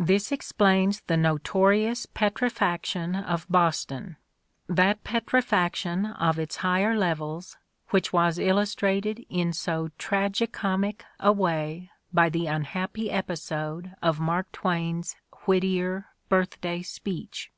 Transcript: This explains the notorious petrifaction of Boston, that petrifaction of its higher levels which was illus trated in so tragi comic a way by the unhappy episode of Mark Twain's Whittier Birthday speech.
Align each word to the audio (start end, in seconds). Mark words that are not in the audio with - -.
This 0.00 0.32
explains 0.32 1.02
the 1.02 1.16
notorious 1.16 2.04
petrifaction 2.04 3.14
of 3.14 3.46
Boston, 3.48 4.16
that 4.68 5.04
petrifaction 5.04 6.04
of 6.18 6.36
its 6.36 6.56
higher 6.56 6.96
levels 6.98 7.56
which 7.90 8.12
was 8.12 8.40
illus 8.40 8.74
trated 8.74 9.24
in 9.30 9.52
so 9.52 9.90
tragi 9.96 10.48
comic 10.48 11.04
a 11.20 11.30
way 11.30 11.92
by 12.12 12.28
the 12.28 12.46
unhappy 12.48 13.08
episode 13.08 13.94
of 14.02 14.18
Mark 14.18 14.50
Twain's 14.50 15.14
Whittier 15.46 16.08
Birthday 16.28 16.82
speech. 16.82 17.52